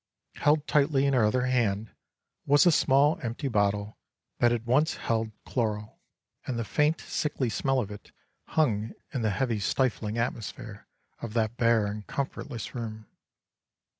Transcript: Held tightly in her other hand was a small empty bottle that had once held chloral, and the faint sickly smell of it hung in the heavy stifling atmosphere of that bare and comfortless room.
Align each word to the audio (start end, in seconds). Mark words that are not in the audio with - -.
Held 0.37 0.65
tightly 0.65 1.05
in 1.05 1.13
her 1.13 1.23
other 1.23 1.45
hand 1.45 1.91
was 2.47 2.65
a 2.65 2.71
small 2.71 3.19
empty 3.21 3.47
bottle 3.47 3.99
that 4.39 4.51
had 4.51 4.65
once 4.65 4.95
held 4.95 5.29
chloral, 5.45 5.99
and 6.47 6.57
the 6.57 6.65
faint 6.65 6.99
sickly 7.01 7.51
smell 7.51 7.77
of 7.79 7.91
it 7.91 8.11
hung 8.45 8.95
in 9.13 9.21
the 9.21 9.29
heavy 9.29 9.59
stifling 9.59 10.17
atmosphere 10.17 10.87
of 11.21 11.35
that 11.35 11.55
bare 11.55 11.85
and 11.85 12.07
comfortless 12.07 12.73
room. 12.73 13.05